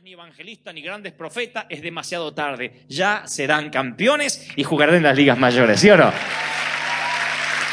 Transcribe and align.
ni 0.00 0.12
evangelistas, 0.12 0.72
ni 0.72 0.80
grandes 0.80 1.12
profetas, 1.12 1.66
es 1.68 1.82
demasiado 1.82 2.32
tarde. 2.32 2.84
Ya 2.88 3.24
serán 3.26 3.68
campeones 3.68 4.48
y 4.56 4.64
jugarán 4.64 4.94
en 4.94 5.02
las 5.02 5.14
ligas 5.14 5.36
mayores, 5.36 5.80
¿sí 5.80 5.90
o 5.90 5.98
no? 5.98 6.10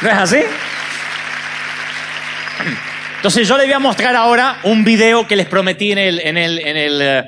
¿No 0.01 0.09
es 0.09 0.15
así? 0.15 0.39
Entonces 3.15 3.47
yo 3.47 3.57
les 3.57 3.67
voy 3.67 3.73
a 3.73 3.79
mostrar 3.79 4.17
ahora 4.17 4.59
un 4.63 4.83
video 4.83 5.25
que 5.27 5.37
les 5.37 5.47
prometí 5.47 5.93
en 5.93 5.97
el, 5.97 6.19
eh, 7.01 7.23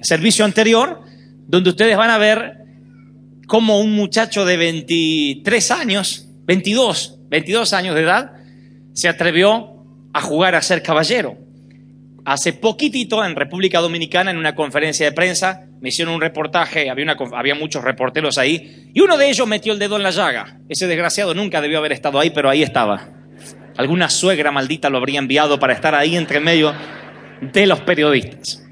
servicio 0.00 0.46
anterior, 0.46 1.02
donde 1.46 1.68
ustedes 1.68 1.96
van 1.96 2.10
a 2.10 2.16
ver 2.16 2.64
cómo 3.46 3.80
un 3.80 3.92
muchacho 3.92 4.46
de 4.46 4.56
23 4.56 5.70
años, 5.72 6.26
22, 6.44 7.18
22 7.28 7.72
años 7.74 7.94
de 7.94 8.00
edad, 8.00 8.32
se 8.94 9.08
atrevió 9.08 9.84
a 10.14 10.22
jugar 10.22 10.54
a 10.54 10.62
ser 10.62 10.82
caballero. 10.82 11.47
Hace 12.28 12.52
poquitito 12.52 13.24
en 13.24 13.34
República 13.34 13.80
Dominicana, 13.80 14.30
en 14.30 14.36
una 14.36 14.54
conferencia 14.54 15.06
de 15.06 15.12
prensa, 15.12 15.62
me 15.80 15.88
hicieron 15.88 16.12
un 16.12 16.20
reportaje, 16.20 16.90
había, 16.90 17.16
había 17.32 17.54
muchos 17.54 17.82
reporteros 17.82 18.36
ahí, 18.36 18.90
y 18.92 19.00
uno 19.00 19.16
de 19.16 19.30
ellos 19.30 19.48
metió 19.48 19.72
el 19.72 19.78
dedo 19.78 19.96
en 19.96 20.02
la 20.02 20.10
llaga. 20.10 20.58
Ese 20.68 20.86
desgraciado 20.86 21.32
nunca 21.32 21.62
debió 21.62 21.78
haber 21.78 21.92
estado 21.92 22.20
ahí, 22.20 22.28
pero 22.28 22.50
ahí 22.50 22.62
estaba. 22.62 23.08
Alguna 23.78 24.10
suegra 24.10 24.52
maldita 24.52 24.90
lo 24.90 24.98
habría 24.98 25.20
enviado 25.20 25.58
para 25.58 25.72
estar 25.72 25.94
ahí 25.94 26.16
entre 26.16 26.38
medio 26.38 26.74
de 27.40 27.66
los 27.66 27.80
periodistas. 27.80 28.62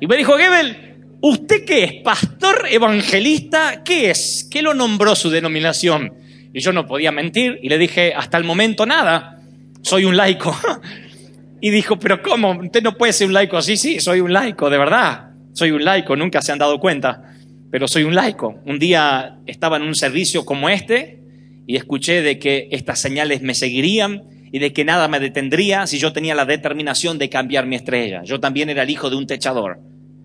Y 0.00 0.08
me 0.08 0.16
dijo, 0.16 0.36
Gebel, 0.36 0.96
¿usted 1.20 1.64
qué 1.64 1.84
es? 1.84 1.92
¿Pastor 2.02 2.66
evangelista? 2.68 3.84
¿Qué 3.84 4.10
es? 4.10 4.48
¿Qué 4.50 4.60
lo 4.60 4.74
nombró 4.74 5.14
su 5.14 5.30
denominación? 5.30 6.14
Y 6.52 6.58
yo 6.58 6.72
no 6.72 6.84
podía 6.84 7.12
mentir 7.12 7.60
y 7.62 7.68
le 7.68 7.78
dije, 7.78 8.12
hasta 8.12 8.38
el 8.38 8.42
momento 8.42 8.84
nada, 8.86 9.40
soy 9.82 10.04
un 10.04 10.16
laico. 10.16 10.52
Y 11.60 11.70
dijo, 11.70 11.98
pero 11.98 12.22
¿cómo? 12.22 12.50
Usted 12.52 12.82
no 12.82 12.96
puede 12.96 13.12
ser 13.12 13.28
un 13.28 13.32
laico 13.32 13.56
así. 13.56 13.76
Sí, 13.76 14.00
soy 14.00 14.20
un 14.20 14.32
laico, 14.32 14.68
de 14.70 14.78
verdad. 14.78 15.30
Soy 15.54 15.70
un 15.70 15.84
laico, 15.84 16.16
nunca 16.16 16.42
se 16.42 16.50
han 16.50 16.58
dado 16.58 16.80
cuenta, 16.80 17.36
pero 17.70 17.86
soy 17.86 18.02
un 18.02 18.14
laico. 18.14 18.60
Un 18.66 18.78
día 18.78 19.38
estaba 19.46 19.76
en 19.76 19.84
un 19.84 19.94
servicio 19.94 20.44
como 20.44 20.68
este 20.68 21.20
y 21.66 21.76
escuché 21.76 22.22
de 22.22 22.40
que 22.40 22.68
estas 22.72 22.98
señales 22.98 23.40
me 23.40 23.54
seguirían 23.54 24.24
y 24.50 24.58
de 24.58 24.72
que 24.72 24.84
nada 24.84 25.06
me 25.06 25.20
detendría 25.20 25.86
si 25.86 25.98
yo 25.98 26.12
tenía 26.12 26.34
la 26.34 26.44
determinación 26.44 27.18
de 27.18 27.28
cambiar 27.28 27.66
mi 27.66 27.76
estrella. 27.76 28.22
Yo 28.24 28.40
también 28.40 28.68
era 28.68 28.82
el 28.82 28.90
hijo 28.90 29.10
de 29.10 29.16
un 29.16 29.28
techador. 29.28 29.78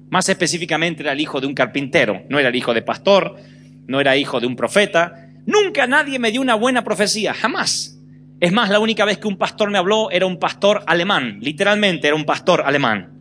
Más 0.09 0.27
específicamente 0.29 1.03
era 1.03 1.11
el 1.11 1.21
hijo 1.21 1.39
de 1.39 1.45
un 1.47 1.53
carpintero. 1.53 2.23
No 2.27 2.39
era 2.39 2.49
el 2.49 2.55
hijo 2.55 2.73
de 2.73 2.81
pastor, 2.81 3.35
no 3.87 4.01
era 4.01 4.17
hijo 4.17 4.39
de 4.39 4.47
un 4.47 4.55
profeta. 4.55 5.29
Nunca 5.45 5.85
nadie 5.85 6.17
me 6.17 6.31
dio 6.31 6.41
una 6.41 6.55
buena 6.55 6.83
profecía, 6.83 7.35
jamás. 7.35 7.98
Es 8.39 8.53
más, 8.53 8.69
la 8.69 8.79
única 8.79 9.03
vez 9.03 9.17
que 9.17 9.27
un 9.27 9.37
pastor 9.37 9.69
me 9.69 9.77
habló 9.77 10.09
era 10.11 10.25
un 10.25 10.39
pastor 10.39 10.83
alemán, 10.87 11.39
literalmente 11.41 12.07
era 12.07 12.15
un 12.15 12.25
pastor 12.25 12.61
alemán. 12.65 13.11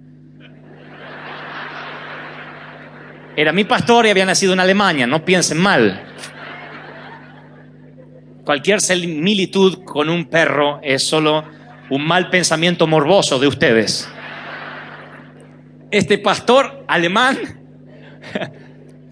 Era 3.36 3.52
mi 3.52 3.64
pastor 3.64 4.06
y 4.06 4.10
había 4.10 4.26
nacido 4.26 4.52
en 4.52 4.60
Alemania, 4.60 5.06
no 5.06 5.24
piensen 5.24 5.58
mal. 5.58 6.04
Cualquier 8.44 8.80
similitud 8.80 9.84
con 9.84 10.08
un 10.08 10.24
perro 10.26 10.80
es 10.82 11.06
solo 11.06 11.44
un 11.90 12.06
mal 12.06 12.30
pensamiento 12.30 12.86
morboso 12.86 13.38
de 13.38 13.46
ustedes. 13.46 14.08
Este 15.90 16.18
pastor 16.18 16.84
alemán 16.86 17.38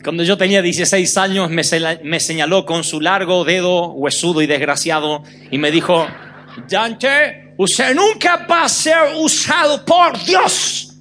cuando 0.07 0.23
yo 0.23 0.39
tenía 0.39 0.63
16 0.63 1.17
años 1.17 1.51
me, 1.51 2.21
señaló 2.21 2.65
con 2.65 2.85
su 2.85 3.01
largo 3.01 3.45
dedo 3.45 3.89
huesudo 3.89 4.41
y 4.41 4.47
desgraciado 4.47 5.25
y 5.51 5.59
me 5.59 5.73
dijo, 5.73 6.07
Dante, 6.71 7.55
usted 7.57 7.93
nunca 7.93 8.47
va 8.49 8.67
a 8.67 8.69
ser 8.69 8.99
usado 9.17 9.85
por 9.85 10.25
Dios. 10.25 10.97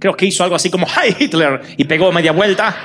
Creo 0.00 0.16
que 0.16 0.26
hizo 0.26 0.42
algo 0.42 0.56
así 0.56 0.70
como, 0.70 0.88
¡Hey 0.88 1.14
Hitler! 1.16 1.60
y 1.76 1.84
pegó 1.84 2.10
media 2.10 2.32
vuelta. 2.32 2.76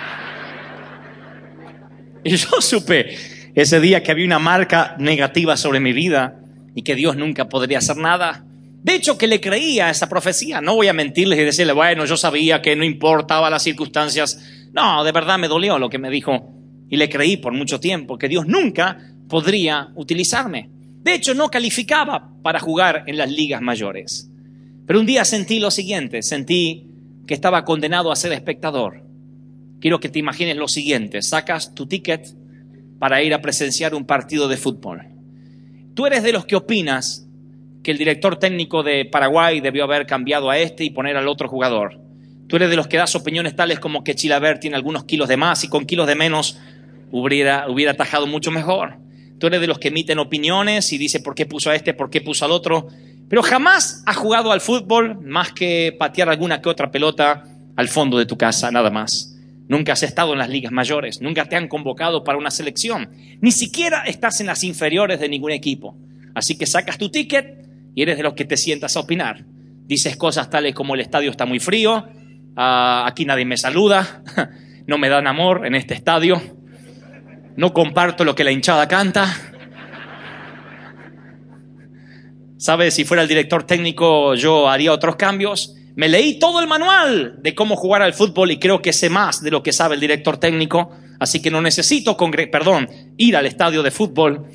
Y 2.23 2.35
yo 2.35 2.61
supe 2.61 3.17
ese 3.55 3.79
día 3.79 4.03
que 4.03 4.11
había 4.11 4.27
una 4.27 4.37
marca 4.37 4.95
negativa 4.99 5.57
sobre 5.57 5.79
mi 5.79 5.91
vida 5.91 6.35
y 6.75 6.83
que 6.83 6.93
Dios 6.93 7.15
nunca 7.15 7.49
podría 7.49 7.79
hacer 7.79 7.97
nada. 7.97 8.45
De 8.83 8.93
hecho, 8.93 9.17
que 9.17 9.25
le 9.25 9.41
creía 9.41 9.87
a 9.87 9.89
esa 9.89 10.07
profecía. 10.07 10.61
No 10.61 10.75
voy 10.75 10.87
a 10.87 10.93
mentirles 10.93 11.39
y 11.39 11.43
decirle, 11.43 11.73
bueno, 11.73 12.05
yo 12.05 12.15
sabía 12.15 12.61
que 12.61 12.75
no 12.75 12.83
importaba 12.83 13.49
las 13.49 13.63
circunstancias. 13.63 14.39
No, 14.73 15.03
de 15.03 15.11
verdad 15.11 15.37
me 15.37 15.47
dolió 15.47 15.77
lo 15.77 15.89
que 15.89 15.99
me 15.99 16.09
dijo. 16.09 16.53
Y 16.89 16.97
le 16.97 17.09
creí 17.09 17.37
por 17.37 17.53
mucho 17.53 17.79
tiempo 17.79 18.17
que 18.17 18.27
Dios 18.27 18.47
nunca 18.47 18.97
podría 19.27 19.89
utilizarme. 19.95 20.69
De 21.03 21.15
hecho, 21.15 21.33
no 21.33 21.49
calificaba 21.49 22.31
para 22.43 22.59
jugar 22.59 23.03
en 23.07 23.17
las 23.17 23.31
ligas 23.31 23.61
mayores. 23.61 24.29
Pero 24.85 24.99
un 24.99 25.05
día 25.05 25.25
sentí 25.25 25.59
lo 25.59 25.71
siguiente, 25.71 26.21
sentí 26.21 26.87
que 27.25 27.33
estaba 27.33 27.63
condenado 27.63 28.11
a 28.11 28.15
ser 28.15 28.33
espectador. 28.33 29.03
Quiero 29.79 29.99
que 29.99 30.09
te 30.09 30.19
imagines 30.19 30.57
lo 30.57 30.67
siguiente, 30.67 31.21
sacas 31.21 31.73
tu 31.73 31.87
ticket 31.87 32.35
para 32.99 33.23
ir 33.23 33.33
a 33.33 33.41
presenciar 33.41 33.95
un 33.95 34.05
partido 34.05 34.47
de 34.47 34.57
fútbol. 34.57 35.07
Tú 35.95 36.05
eres 36.05 36.23
de 36.23 36.33
los 36.33 36.45
que 36.45 36.55
opinas 36.55 37.27
que 37.83 37.91
el 37.91 37.97
director 37.97 38.37
técnico 38.37 38.83
de 38.83 39.05
Paraguay 39.05 39.59
debió 39.59 39.85
haber 39.85 40.05
cambiado 40.05 40.49
a 40.49 40.57
este 40.57 40.83
y 40.83 40.91
poner 40.91 41.17
al 41.17 41.27
otro 41.27 41.47
jugador. 41.47 41.99
Tú 42.51 42.57
eres 42.57 42.69
de 42.69 42.75
los 42.75 42.87
que 42.87 42.97
das 42.97 43.15
opiniones 43.15 43.55
tales 43.55 43.79
como 43.79 44.03
que 44.03 44.13
Chilaver 44.13 44.59
tiene 44.59 44.75
algunos 44.75 45.05
kilos 45.05 45.29
de 45.29 45.37
más 45.37 45.63
y 45.63 45.69
con 45.69 45.85
kilos 45.85 46.05
de 46.05 46.15
menos 46.15 46.59
hubiera, 47.09 47.69
hubiera 47.69 47.93
atajado 47.93 48.27
mucho 48.27 48.51
mejor. 48.51 48.97
Tú 49.39 49.47
eres 49.47 49.61
de 49.61 49.67
los 49.67 49.79
que 49.79 49.87
emiten 49.87 50.19
opiniones 50.19 50.91
y 50.91 50.97
dice 50.97 51.21
por 51.21 51.33
qué 51.33 51.45
puso 51.45 51.69
a 51.69 51.75
este, 51.75 51.93
por 51.93 52.09
qué 52.09 52.19
puso 52.19 52.43
al 52.43 52.51
otro. 52.51 52.89
Pero 53.29 53.41
jamás 53.41 54.03
has 54.05 54.17
jugado 54.17 54.51
al 54.51 54.59
fútbol 54.59 55.17
más 55.21 55.53
que 55.53 55.95
patear 55.97 56.27
alguna 56.27 56.61
que 56.61 56.67
otra 56.67 56.91
pelota 56.91 57.45
al 57.77 57.87
fondo 57.87 58.17
de 58.17 58.25
tu 58.25 58.37
casa, 58.37 58.69
nada 58.69 58.89
más. 58.89 59.33
Nunca 59.69 59.93
has 59.93 60.03
estado 60.03 60.33
en 60.33 60.39
las 60.39 60.49
ligas 60.49 60.73
mayores, 60.73 61.21
nunca 61.21 61.45
te 61.45 61.55
han 61.55 61.69
convocado 61.69 62.25
para 62.25 62.37
una 62.37 62.51
selección, 62.51 63.11
ni 63.39 63.53
siquiera 63.53 64.03
estás 64.03 64.41
en 64.41 64.47
las 64.47 64.65
inferiores 64.65 65.21
de 65.21 65.29
ningún 65.29 65.51
equipo. 65.51 65.95
Así 66.35 66.57
que 66.57 66.65
sacas 66.65 66.97
tu 66.97 67.07
ticket 67.07 67.65
y 67.95 68.01
eres 68.01 68.17
de 68.17 68.23
los 68.23 68.33
que 68.33 68.43
te 68.43 68.57
sientas 68.57 68.97
a 68.97 68.99
opinar. 68.99 69.45
Dices 69.87 70.17
cosas 70.17 70.49
tales 70.49 70.75
como 70.75 70.95
el 70.95 70.99
estadio 70.99 71.31
está 71.31 71.45
muy 71.45 71.61
frío, 71.61 72.07
ah, 72.55 73.05
aquí 73.07 73.25
nadie 73.25 73.45
me 73.45 73.57
saluda, 73.57 74.23
no 74.87 74.97
me 74.97 75.09
dan 75.09 75.27
amor 75.27 75.65
en 75.65 75.75
este 75.75 75.93
estadio, 75.93 76.41
no 77.55 77.73
comparto 77.73 78.23
lo 78.23 78.35
que 78.35 78.43
la 78.43 78.51
hinchada 78.51 78.87
canta. 78.87 79.33
¿Sabes? 82.57 82.93
Si 82.93 83.05
fuera 83.05 83.23
el 83.23 83.29
director 83.29 83.63
técnico 83.63 84.35
yo 84.35 84.69
haría 84.69 84.93
otros 84.93 85.15
cambios. 85.15 85.75
Me 85.95 86.07
leí 86.07 86.39
todo 86.39 86.61
el 86.61 86.67
manual 86.67 87.39
de 87.41 87.53
cómo 87.55 87.75
jugar 87.75 88.01
al 88.01 88.13
fútbol 88.13 88.51
y 88.51 88.59
creo 88.59 88.81
que 88.81 88.93
sé 88.93 89.09
más 89.09 89.41
de 89.41 89.51
lo 89.51 89.61
que 89.61 89.73
sabe 89.73 89.95
el 89.95 90.01
director 90.01 90.37
técnico, 90.37 90.91
así 91.19 91.41
que 91.41 91.51
no 91.51 91.61
necesito, 91.61 92.15
perdón, 92.49 92.87
ir 93.17 93.35
al 93.35 93.45
estadio 93.45 93.83
de 93.83 93.91
fútbol 93.91 94.47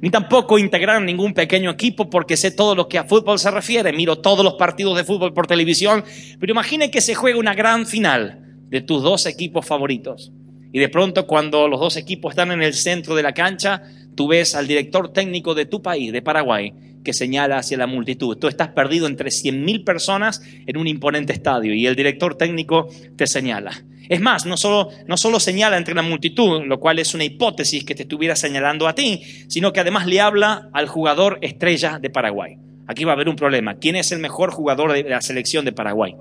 ni 0.00 0.10
tampoco 0.10 0.58
integrar 0.58 1.02
ningún 1.02 1.34
pequeño 1.34 1.70
equipo 1.70 2.08
porque 2.08 2.36
sé 2.36 2.50
todo 2.50 2.74
lo 2.74 2.88
que 2.88 2.98
a 2.98 3.04
fútbol 3.04 3.38
se 3.38 3.50
refiere, 3.50 3.92
miro 3.92 4.18
todos 4.18 4.44
los 4.44 4.54
partidos 4.54 4.96
de 4.96 5.04
fútbol 5.04 5.32
por 5.32 5.46
televisión, 5.46 6.04
pero 6.38 6.52
imagine 6.52 6.90
que 6.90 7.00
se 7.00 7.14
juega 7.14 7.38
una 7.38 7.54
gran 7.54 7.86
final 7.86 8.40
de 8.68 8.80
tus 8.80 9.02
dos 9.02 9.26
equipos 9.26 9.66
favoritos. 9.66 10.32
Y 10.72 10.78
de 10.78 10.88
pronto 10.88 11.26
cuando 11.26 11.68
los 11.68 11.80
dos 11.80 11.96
equipos 11.96 12.32
están 12.32 12.52
en 12.52 12.62
el 12.62 12.74
centro 12.74 13.14
de 13.14 13.22
la 13.22 13.32
cancha, 13.32 13.82
tú 14.14 14.28
ves 14.28 14.54
al 14.54 14.66
director 14.66 15.12
técnico 15.12 15.54
de 15.54 15.66
tu 15.66 15.82
país, 15.82 16.12
de 16.12 16.22
Paraguay, 16.22 16.72
que 17.04 17.12
señala 17.12 17.58
hacia 17.58 17.78
la 17.78 17.86
multitud. 17.86 18.36
Tú 18.36 18.48
estás 18.48 18.68
perdido 18.68 19.06
entre 19.06 19.30
100.000 19.30 19.84
personas 19.84 20.42
en 20.66 20.76
un 20.76 20.86
imponente 20.86 21.32
estadio 21.32 21.74
y 21.74 21.86
el 21.86 21.96
director 21.96 22.36
técnico 22.36 22.88
te 23.16 23.26
señala. 23.26 23.72
Es 24.08 24.20
más, 24.20 24.44
no 24.44 24.56
solo, 24.56 24.88
no 25.06 25.16
solo 25.16 25.38
señala 25.38 25.76
entre 25.76 25.94
la 25.94 26.02
multitud, 26.02 26.64
lo 26.64 26.80
cual 26.80 26.98
es 26.98 27.14
una 27.14 27.24
hipótesis 27.24 27.84
que 27.84 27.94
te 27.94 28.02
estuviera 28.02 28.34
señalando 28.34 28.88
a 28.88 28.94
ti, 28.94 29.22
sino 29.48 29.72
que 29.72 29.80
además 29.80 30.06
le 30.06 30.20
habla 30.20 30.68
al 30.72 30.88
jugador 30.88 31.38
estrella 31.42 32.00
de 32.00 32.10
Paraguay. 32.10 32.56
Aquí 32.88 33.04
va 33.04 33.12
a 33.12 33.14
haber 33.14 33.28
un 33.28 33.36
problema. 33.36 33.76
¿Quién 33.76 33.94
es 33.94 34.10
el 34.10 34.18
mejor 34.18 34.50
jugador 34.50 34.92
de 34.92 35.04
la 35.04 35.20
selección 35.20 35.64
de 35.64 35.70
Paraguay? 35.70 36.16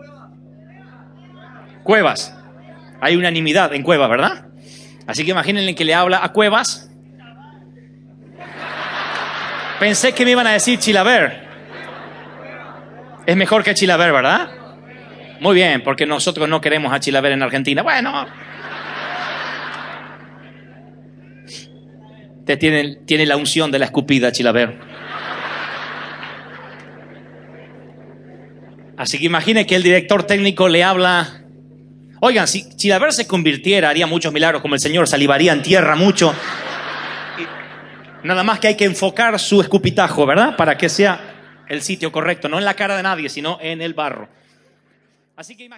Cuevas. 1.83 2.38
Hay 3.01 3.15
unanimidad 3.15 3.73
en 3.73 3.83
Cuevas, 3.83 4.09
¿verdad? 4.09 4.45
Así 5.07 5.25
que 5.25 5.31
imagínense 5.31 5.75
que 5.75 5.85
le 5.85 5.93
habla 5.93 6.23
a 6.23 6.31
Cuevas. 6.31 6.91
Pensé 9.79 10.13
que 10.13 10.25
me 10.25 10.31
iban 10.31 10.45
a 10.45 10.51
decir 10.51 10.77
Chilaver. 10.77 11.47
Es 13.25 13.35
mejor 13.35 13.63
que 13.63 13.73
Chilaver, 13.73 14.11
¿verdad? 14.11 14.49
Muy 15.39 15.55
bien, 15.55 15.81
porque 15.83 16.05
nosotros 16.05 16.49
no 16.49 16.59
queremos 16.59 16.91
a 16.91 16.99
Chilaver 16.99 17.31
en 17.31 17.43
Argentina. 17.43 17.81
Bueno. 17.81 18.27
Te 22.45 22.57
tiene, 22.57 22.97
tiene 23.05 23.25
la 23.25 23.37
unción 23.37 23.71
de 23.71 23.79
la 23.79 23.85
escupida, 23.85 24.31
Chilaver. 24.31 24.77
Así 28.97 29.17
que 29.17 29.25
imagine 29.25 29.65
que 29.65 29.75
el 29.75 29.83
director 29.83 30.23
técnico 30.23 30.67
le 30.67 30.83
habla. 30.83 31.38
Oigan, 32.21 32.47
si 32.47 32.67
Chilaver 32.75 33.13
se 33.13 33.27
convirtiera, 33.27 33.89
haría 33.89 34.05
muchos 34.05 34.33
milagros 34.33 34.61
como 34.61 34.75
el 34.75 34.81
Señor, 34.81 35.07
salivaría 35.07 35.53
en 35.53 35.61
tierra 35.61 35.95
mucho. 35.95 36.33
Nada 38.23 38.43
más 38.43 38.59
que 38.59 38.67
hay 38.67 38.75
que 38.75 38.85
enfocar 38.85 39.39
su 39.39 39.61
escupitajo, 39.61 40.25
¿verdad? 40.25 40.57
Para 40.57 40.77
que 40.77 40.89
sea 40.89 41.63
el 41.69 41.81
sitio 41.81 42.11
correcto, 42.11 42.49
no 42.49 42.57
en 42.57 42.65
la 42.65 42.73
cara 42.73 42.97
de 42.97 43.03
nadie, 43.03 43.29
sino 43.29 43.57
en 43.61 43.81
el 43.81 43.93
barro. 43.93 44.27
Así 45.37 45.55
que 45.55 45.63
imagínate. 45.63 45.77